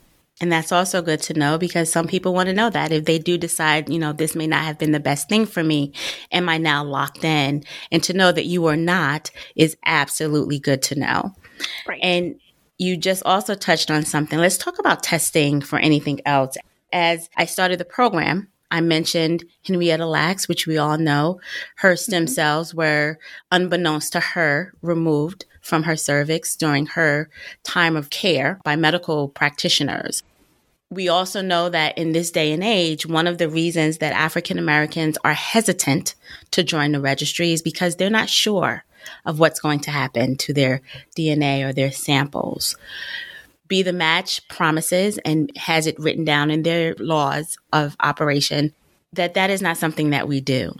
And 0.42 0.50
that's 0.50 0.72
also 0.72 1.00
good 1.00 1.22
to 1.22 1.34
know 1.34 1.56
because 1.56 1.90
some 1.90 2.08
people 2.08 2.34
want 2.34 2.48
to 2.48 2.52
know 2.52 2.68
that 2.68 2.90
if 2.90 3.04
they 3.04 3.20
do 3.20 3.38
decide, 3.38 3.88
you 3.88 3.98
know, 4.00 4.12
this 4.12 4.34
may 4.34 4.48
not 4.48 4.64
have 4.64 4.76
been 4.76 4.90
the 4.90 4.98
best 4.98 5.28
thing 5.28 5.46
for 5.46 5.62
me, 5.62 5.92
am 6.32 6.48
I 6.48 6.58
now 6.58 6.82
locked 6.82 7.22
in? 7.22 7.62
And 7.92 8.02
to 8.02 8.12
know 8.12 8.32
that 8.32 8.46
you 8.46 8.66
are 8.66 8.76
not 8.76 9.30
is 9.54 9.76
absolutely 9.86 10.58
good 10.58 10.82
to 10.82 10.98
know. 10.98 11.36
Right. 11.86 12.00
And 12.02 12.40
you 12.76 12.96
just 12.96 13.22
also 13.24 13.54
touched 13.54 13.88
on 13.88 14.04
something. 14.04 14.36
Let's 14.36 14.58
talk 14.58 14.80
about 14.80 15.04
testing 15.04 15.60
for 15.60 15.78
anything 15.78 16.20
else. 16.26 16.56
As 16.92 17.30
I 17.36 17.44
started 17.44 17.78
the 17.78 17.84
program, 17.84 18.48
I 18.68 18.80
mentioned 18.80 19.44
Henrietta 19.64 20.06
Lacks, 20.06 20.48
which 20.48 20.66
we 20.66 20.76
all 20.76 20.98
know. 20.98 21.40
Her 21.76 21.94
stem 21.94 22.24
mm-hmm. 22.24 22.32
cells 22.32 22.74
were, 22.74 23.18
unbeknownst 23.52 24.12
to 24.14 24.20
her, 24.20 24.72
removed 24.82 25.44
from 25.60 25.84
her 25.84 25.94
cervix 25.94 26.56
during 26.56 26.86
her 26.86 27.30
time 27.62 27.94
of 27.94 28.10
care 28.10 28.58
by 28.64 28.74
medical 28.74 29.28
practitioners. 29.28 30.24
We 30.92 31.08
also 31.08 31.40
know 31.40 31.70
that 31.70 31.96
in 31.96 32.12
this 32.12 32.30
day 32.30 32.52
and 32.52 32.62
age, 32.62 33.06
one 33.06 33.26
of 33.26 33.38
the 33.38 33.48
reasons 33.48 33.96
that 33.98 34.12
African 34.12 34.58
Americans 34.58 35.16
are 35.24 35.32
hesitant 35.32 36.14
to 36.50 36.62
join 36.62 36.92
the 36.92 37.00
registry 37.00 37.54
is 37.54 37.62
because 37.62 37.96
they're 37.96 38.10
not 38.10 38.28
sure 38.28 38.84
of 39.24 39.38
what's 39.38 39.58
going 39.58 39.80
to 39.80 39.90
happen 39.90 40.36
to 40.36 40.52
their 40.52 40.82
DNA 41.16 41.66
or 41.66 41.72
their 41.72 41.90
samples. 41.90 42.76
Be 43.68 43.80
the 43.82 43.94
Match 43.94 44.46
promises 44.48 45.16
and 45.24 45.50
has 45.56 45.86
it 45.86 45.98
written 45.98 46.26
down 46.26 46.50
in 46.50 46.62
their 46.62 46.94
laws 46.98 47.56
of 47.72 47.96
operation 48.00 48.74
that 49.14 49.32
that 49.32 49.48
is 49.48 49.62
not 49.62 49.78
something 49.78 50.10
that 50.10 50.28
we 50.28 50.42
do. 50.42 50.76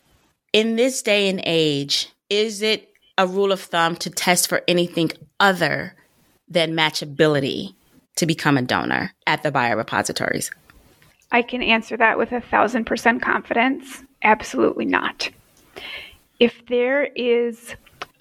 In 0.52 0.76
this 0.76 1.00
day 1.00 1.31
and 1.31 1.40
age, 1.47 2.11
is 2.28 2.61
it 2.61 2.90
a 3.16 3.26
rule 3.26 3.50
of 3.50 3.62
thumb 3.62 3.97
to 3.97 4.11
test 4.11 4.47
for 4.47 4.61
anything 4.69 5.11
other 5.40 5.95
than 6.49 6.75
matchability 6.75 7.75
to 8.16 8.26
become 8.26 8.57
a 8.57 8.62
donor 8.62 9.12
at 9.26 9.42
the 9.42 9.52
biorepositories? 9.52 10.50
I 11.31 11.42
can 11.42 11.62
answer 11.62 11.97
that 11.97 12.19
with 12.19 12.33
a 12.33 12.40
thousand 12.40 12.85
percent 12.85 13.23
confidence. 13.23 14.04
Absolutely 14.23 14.85
not. 14.85 15.31
If 16.38 16.66
there 16.66 17.04
is 17.04 17.75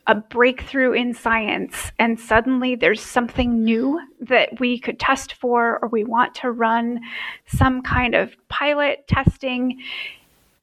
a 0.08 0.16
breakthrough 0.16 0.94
in 0.94 1.14
science 1.14 1.92
and 2.00 2.20
suddenly 2.20 2.76
there's 2.76 3.02
something 3.02 3.64
new 3.64 4.00
that 4.20 4.60
we 4.60 4.80
could 4.80 5.00
test 5.00 5.34
for 5.34 5.80
or 5.82 5.90
we 5.90 6.04
want 6.04 6.34
to 6.36 6.52
run 6.52 7.00
some 7.46 7.82
kind 7.82 8.16
of 8.16 8.36
pilot 8.48 9.08
testing, 9.08 9.80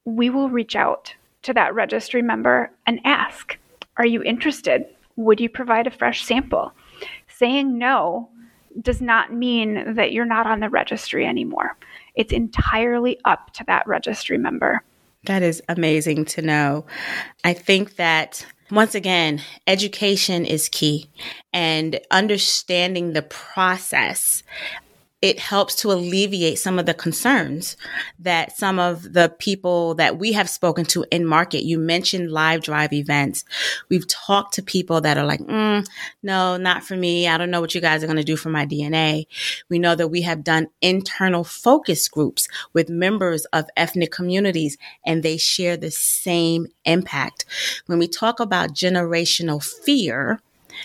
we 0.05 0.29
will 0.29 0.49
reach 0.49 0.75
out 0.75 1.13
to 1.43 1.53
that 1.53 1.73
registry 1.73 2.21
member 2.21 2.71
and 2.85 2.99
ask, 3.05 3.57
Are 3.97 4.05
you 4.05 4.21
interested? 4.23 4.85
Would 5.15 5.39
you 5.39 5.49
provide 5.49 5.87
a 5.87 5.91
fresh 5.91 6.23
sample? 6.23 6.73
Saying 7.27 7.77
no 7.77 8.29
does 8.81 9.01
not 9.01 9.33
mean 9.33 9.95
that 9.95 10.11
you're 10.11 10.25
not 10.25 10.47
on 10.47 10.59
the 10.59 10.69
registry 10.69 11.25
anymore. 11.25 11.77
It's 12.15 12.33
entirely 12.33 13.19
up 13.25 13.53
to 13.53 13.63
that 13.65 13.87
registry 13.87 14.37
member. 14.37 14.83
That 15.25 15.43
is 15.43 15.61
amazing 15.67 16.25
to 16.25 16.41
know. 16.41 16.85
I 17.43 17.53
think 17.53 17.97
that 17.97 18.45
once 18.71 18.95
again, 18.95 19.41
education 19.67 20.45
is 20.45 20.69
key 20.69 21.09
and 21.51 21.99
understanding 22.11 23.13
the 23.13 23.23
process 23.23 24.43
it 25.21 25.37
helps 25.37 25.75
to 25.75 25.91
alleviate 25.91 26.57
some 26.59 26.79
of 26.79 26.85
the 26.85 26.93
concerns 26.93 27.75
that 28.19 28.55
some 28.57 28.79
of 28.79 29.11
the 29.13 29.33
people 29.37 29.95
that 29.95 30.17
we 30.17 30.31
have 30.31 30.49
spoken 30.49 30.85
to 30.85 31.05
in 31.11 31.25
market. 31.25 31.65
You 31.65 31.77
mentioned 31.77 32.31
live 32.31 32.61
drive 32.61 32.93
events. 32.93 33.43
We've 33.89 34.07
talked 34.07 34.53
to 34.53 34.63
people 34.63 35.01
that 35.01 35.17
are 35.17 35.25
like, 35.25 35.41
mm, 35.41 35.85
no, 36.23 36.55
not 36.55 36.83
for 36.83 36.95
me. 36.95 37.27
I 37.27 37.37
don't 37.37 37.51
know 37.51 37.59
what 37.59 37.75
you 37.75 37.81
guys 37.81 38.01
are 38.01 38.07
going 38.07 38.17
to 38.17 38.23
do 38.23 38.37
for 38.37 38.49
my 38.49 38.65
DNA. 38.65 39.25
We 39.67 39.77
know 39.77 39.93
that 39.93 40.07
we 40.07 40.21
have 40.21 40.43
done 40.43 40.67
internal 40.81 41.43
focus 41.43 42.07
groups 42.07 42.47
with 42.71 42.89
members 42.89 43.43
of 43.45 43.65
ethnic 43.75 44.11
communities 44.11 44.77
and 45.05 45.21
they 45.21 45.35
share 45.35 45.75
the 45.75 45.91
same 45.91 46.67
impact. 46.85 47.43
When 47.87 47.99
we 47.99 48.07
talk 48.07 48.39
about 48.39 48.73
generational 48.73 49.61
fear, 49.61 50.39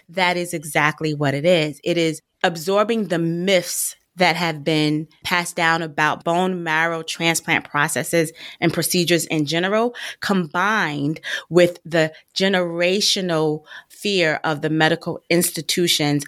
that 0.09 0.37
is 0.37 0.53
exactly 0.53 1.15
what 1.15 1.35
it 1.35 1.45
is. 1.45 1.81
It 1.85 1.97
is 1.97 2.21
absorbing 2.43 3.09
the 3.09 3.19
myths 3.19 3.95
that 4.17 4.37
have 4.37 4.65
been 4.65 5.09
passed 5.25 5.57
down 5.57 5.83
about 5.83 6.25
bone 6.25 6.63
marrow 6.63 7.03
transplant 7.03 7.65
processes 7.65 8.33
and 8.61 8.73
procedures 8.73 9.27
in 9.27 9.47
general, 9.47 9.95
combined 10.21 11.21
with 11.49 11.79
the 11.85 12.13
generational 12.35 13.65
fear 13.89 14.41
of 14.45 14.63
the 14.63 14.71
medical 14.71 15.23
institutions 15.31 16.25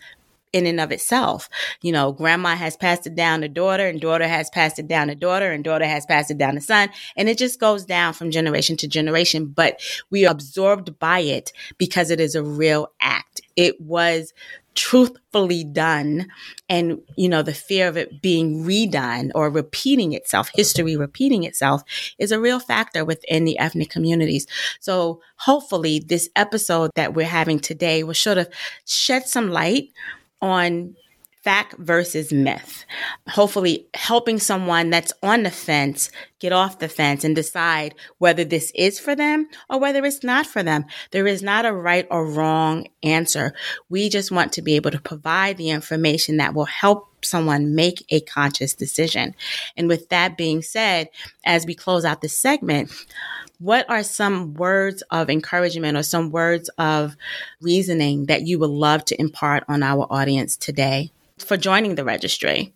in 0.53 0.67
and 0.67 0.81
of 0.81 0.91
itself. 0.91 1.49
You 1.83 1.93
know, 1.93 2.13
grandma 2.13 2.57
has 2.57 2.77
passed 2.77 3.07
it 3.07 3.15
down 3.15 3.43
to 3.43 3.49
daughter 3.49 3.87
and 3.87 4.01
daughter 4.01 4.27
has 4.27 4.49
passed 4.49 4.79
it 4.79 4.89
down 4.89 5.09
to 5.09 5.15
daughter 5.15 5.53
and 5.53 5.63
daughter 5.63 5.85
has 5.85 6.07
passed 6.07 6.31
it 6.31 6.39
down 6.39 6.55
to 6.55 6.61
son. 6.61 6.89
And 7.17 7.29
it 7.29 7.37
just 7.37 7.61
goes 7.61 7.85
down 7.85 8.15
from 8.15 8.31
generation 8.31 8.77
to 8.79 8.89
generation, 8.89 9.49
but 9.49 9.81
we 10.11 10.27
are 10.27 10.33
absorbed 10.33 10.99
by 10.99 11.21
it 11.21 11.53
because 11.77 12.11
it 12.11 12.21
is 12.21 12.35
a 12.35 12.43
real 12.43 12.89
act. 13.01 13.43
It 13.57 13.81
was 13.81 14.33
truthfully 14.75 15.65
done 15.65 16.27
and 16.69 17.01
you 17.17 17.31
know 17.31 17.43
the 17.43 17.55
fear 17.55 17.89
of 17.89 17.97
it 17.97 18.21
being 18.21 18.63
redone 18.63 19.31
or 19.35 19.49
repeating 19.49 20.13
itself 20.13 20.51
history 20.55 20.97
repeating 20.97 21.45
itself 21.45 21.83
is 22.19 22.31
a 22.31 22.39
real 22.39 22.61
factor 22.61 23.03
within 23.03 23.47
the 23.47 23.59
ethnic 23.59 23.89
communities. 23.89 24.47
So 24.79 25.23
hopefully 25.37 26.05
this 26.07 26.29
episode 26.37 26.91
that 26.95 27.15
we're 27.15 27.25
having 27.27 27.59
today 27.59 28.05
will 28.05 28.13
sort 28.13 28.37
of 28.37 28.49
shed 28.85 29.27
some 29.27 29.51
light 29.51 29.93
on 30.43 30.95
fact 31.47 31.77
versus 31.79 32.33
myth. 32.33 32.85
Hopefully, 33.29 33.87
helping 33.95 34.41
someone 34.41 34.91
that's 34.91 35.13
on 35.23 35.45
the 35.45 35.51
fence 35.51 36.11
get 36.41 36.53
off 36.53 36.81
the 36.81 36.89
fence 36.89 37.23
and 37.23 37.37
decide 37.37 37.95
whether 38.19 38.43
this 38.43 38.73
is 38.75 38.99
for 38.99 39.15
them 39.15 39.49
or 39.71 39.79
whether 39.79 40.05
it's 40.05 40.25
not 40.25 40.45
for 40.45 40.65
them. 40.65 40.85
There 41.13 41.29
is 41.29 41.45
not 41.45 41.65
a 41.65 41.73
right 41.73 42.05
or 42.11 42.27
wrong 42.27 42.89
answer. 43.05 43.55
We 43.89 44.09
just 44.09 44.33
want 44.33 44.55
to 44.55 44.63
be 44.63 44.75
able 44.75 44.91
to 44.91 45.01
provide 45.01 45.57
the 45.57 45.71
information 45.71 46.39
that 46.39 46.53
will 46.53 46.65
help 46.65 47.25
someone 47.25 47.77
make 47.77 48.05
a 48.11 48.21
conscious 48.23 48.75
decision. 48.75 49.33
And 49.77 49.87
with 49.87 50.09
that 50.09 50.37
being 50.37 50.63
said, 50.63 51.11
as 51.45 51.65
we 51.65 51.77
close 51.77 52.05
out 52.05 52.23
this 52.23 52.37
segment, 52.37 52.91
what 53.61 53.89
are 53.89 54.03
some 54.03 54.55
words 54.55 55.05
of 55.13 55.31
encouragement 55.31 55.97
or 55.97 56.03
some 56.03 56.33
words 56.33 56.69
of 56.77 57.17
reasoning 57.61 58.27
that 58.27 58.49
you 58.49 58.59
would 58.59 58.71
love 58.71 59.05
to 59.05 59.21
impart 59.21 59.63
on 59.69 59.85
our 59.85 60.09
audience 60.11 60.57
today? 60.57 61.13
For 61.39 61.57
joining 61.57 61.95
the 61.95 62.05
registry? 62.05 62.73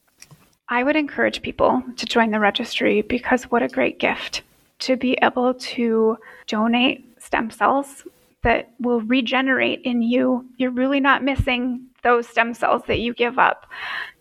I 0.69 0.85
would 0.85 0.97
encourage 0.97 1.43
people 1.43 1.83
to 1.97 2.07
join 2.07 2.31
the 2.31 2.41
registry 2.41 3.03
because 3.03 3.45
what 3.45 3.63
a 3.63 3.69
great 3.69 3.99
gift 3.99 4.43
to 4.81 4.97
be 4.97 5.19
able 5.23 5.55
to 5.55 6.17
donate 6.47 7.05
stem 7.21 7.51
cells 7.51 8.05
that 8.43 8.71
will 8.79 9.01
regenerate 9.03 9.83
in 9.83 10.03
you. 10.03 10.47
You're 10.57 10.71
really 10.71 11.01
not 11.01 11.25
missing 11.25 11.87
those 12.03 12.27
stem 12.27 12.55
cells 12.55 12.83
that 12.87 13.01
you 13.01 13.13
give 13.13 13.39
up 13.39 13.67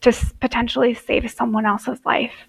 to 0.02 0.12
potentially 0.42 0.94
save 0.94 1.30
someone 1.32 1.66
else's 1.66 2.00
life 2.06 2.48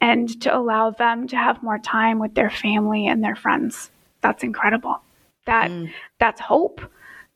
and 0.00 0.40
to 0.42 0.54
allow 0.54 0.90
them 0.90 1.26
to 1.28 1.36
have 1.36 1.62
more 1.62 1.78
time 1.78 2.18
with 2.18 2.34
their 2.34 2.50
family 2.50 3.06
and 3.06 3.24
their 3.24 3.36
friends. 3.36 3.90
That's 4.20 4.42
incredible. 4.42 5.00
That 5.46 5.70
mm. 5.70 5.90
that's 6.18 6.40
hope 6.40 6.80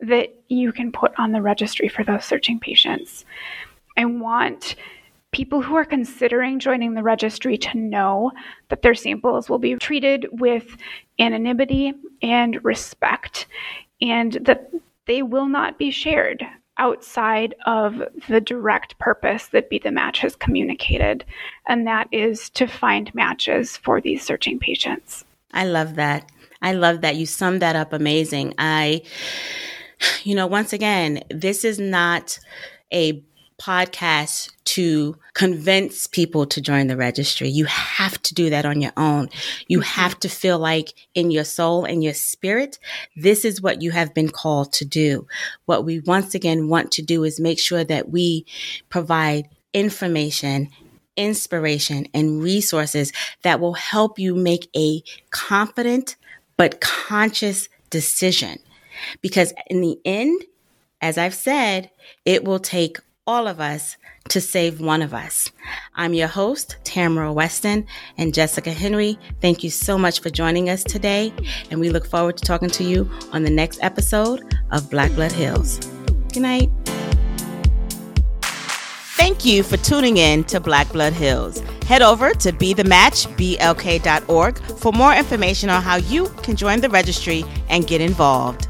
that 0.00 0.34
you 0.48 0.72
can 0.72 0.92
put 0.92 1.12
on 1.18 1.32
the 1.32 1.42
registry 1.42 1.88
for 1.88 2.04
those 2.04 2.24
searching 2.24 2.58
patients. 2.58 3.24
I 3.96 4.04
want 4.04 4.76
people 5.32 5.62
who 5.62 5.76
are 5.76 5.84
considering 5.84 6.58
joining 6.58 6.94
the 6.94 7.02
registry 7.02 7.56
to 7.56 7.78
know 7.78 8.32
that 8.68 8.82
their 8.82 8.94
samples 8.94 9.48
will 9.48 9.58
be 9.58 9.76
treated 9.76 10.26
with 10.32 10.76
anonymity 11.18 11.94
and 12.20 12.64
respect, 12.64 13.46
and 14.00 14.32
that 14.42 14.70
they 15.06 15.22
will 15.22 15.46
not 15.46 15.78
be 15.78 15.90
shared 15.90 16.44
outside 16.78 17.54
of 17.66 18.02
the 18.28 18.40
direct 18.40 18.98
purpose 18.98 19.48
that 19.48 19.68
Be 19.68 19.78
the 19.78 19.90
Match 19.90 20.20
has 20.20 20.34
communicated, 20.34 21.24
and 21.68 21.86
that 21.86 22.08
is 22.10 22.48
to 22.50 22.66
find 22.66 23.14
matches 23.14 23.76
for 23.76 24.00
these 24.00 24.24
searching 24.24 24.58
patients. 24.58 25.24
I 25.52 25.66
love 25.66 25.96
that. 25.96 26.30
I 26.62 26.72
love 26.72 27.02
that. 27.02 27.16
You 27.16 27.26
summed 27.26 27.62
that 27.62 27.76
up 27.76 27.92
amazing. 27.92 28.54
I, 28.58 29.02
you 30.22 30.34
know, 30.34 30.46
once 30.46 30.72
again, 30.72 31.22
this 31.30 31.64
is 31.64 31.78
not 31.78 32.38
a 32.92 33.22
podcast 33.60 34.50
to 34.64 35.16
convince 35.34 36.06
people 36.06 36.46
to 36.46 36.60
join 36.60 36.86
the 36.86 36.96
registry. 36.96 37.48
You 37.48 37.66
have 37.66 38.20
to 38.22 38.34
do 38.34 38.50
that 38.50 38.64
on 38.64 38.80
your 38.80 38.92
own. 38.96 39.28
You 39.68 39.80
mm-hmm. 39.80 40.00
have 40.00 40.18
to 40.20 40.28
feel 40.28 40.58
like 40.58 40.94
in 41.14 41.30
your 41.30 41.44
soul 41.44 41.84
and 41.84 42.02
your 42.02 42.14
spirit, 42.14 42.78
this 43.16 43.44
is 43.44 43.60
what 43.60 43.82
you 43.82 43.90
have 43.90 44.14
been 44.14 44.30
called 44.30 44.72
to 44.74 44.84
do. 44.84 45.26
What 45.66 45.84
we 45.84 46.00
once 46.00 46.34
again 46.34 46.68
want 46.68 46.92
to 46.92 47.02
do 47.02 47.24
is 47.24 47.38
make 47.38 47.58
sure 47.58 47.84
that 47.84 48.10
we 48.10 48.46
provide 48.88 49.48
information 49.72 50.70
inspiration 51.16 52.06
and 52.14 52.42
resources 52.42 53.12
that 53.42 53.60
will 53.60 53.74
help 53.74 54.18
you 54.18 54.34
make 54.34 54.70
a 54.74 55.02
confident 55.30 56.16
but 56.56 56.80
conscious 56.80 57.68
decision. 57.90 58.58
Because 59.20 59.52
in 59.66 59.82
the 59.82 59.98
end, 60.04 60.42
as 61.00 61.18
I've 61.18 61.34
said, 61.34 61.90
it 62.24 62.44
will 62.44 62.58
take 62.58 62.98
all 63.26 63.46
of 63.46 63.60
us 63.60 63.96
to 64.28 64.40
save 64.40 64.80
one 64.80 65.02
of 65.02 65.12
us. 65.12 65.50
I'm 65.94 66.14
your 66.14 66.28
host, 66.28 66.76
Tamara 66.84 67.32
Weston 67.32 67.86
and 68.16 68.34
Jessica 68.34 68.72
Henry. 68.72 69.18
Thank 69.40 69.62
you 69.62 69.70
so 69.70 69.98
much 69.98 70.20
for 70.20 70.30
joining 70.30 70.68
us 70.68 70.82
today, 70.82 71.32
and 71.70 71.80
we 71.80 71.90
look 71.90 72.06
forward 72.06 72.36
to 72.38 72.44
talking 72.44 72.70
to 72.70 72.84
you 72.84 73.10
on 73.32 73.42
the 73.42 73.50
next 73.50 73.82
episode 73.82 74.42
of 74.70 74.90
Black 74.90 75.12
Blood 75.12 75.32
Heals. 75.32 75.78
Good 76.32 76.42
night. 76.42 76.70
Thank 79.16 79.44
you 79.44 79.62
for 79.62 79.76
tuning 79.76 80.16
in 80.16 80.44
to 80.44 80.60
Black 80.60 80.90
Blood 80.92 81.12
Heals. 81.12 81.60
Head 81.86 82.02
over 82.02 82.32
to 82.34 82.52
be 82.52 82.72
the 82.72 82.84
match, 82.84 83.26
BeTheMatchBLK.org 83.36 84.58
for 84.78 84.92
more 84.92 85.14
information 85.14 85.68
on 85.68 85.82
how 85.82 85.96
you 85.96 86.26
can 86.42 86.56
join 86.56 86.80
the 86.80 86.88
registry 86.88 87.44
and 87.68 87.86
get 87.86 88.00
involved. 88.00 88.69